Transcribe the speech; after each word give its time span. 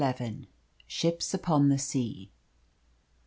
SHIPS 0.87 1.31
UPON 1.35 1.69
THE 1.69 1.77
SEA. 1.77 2.31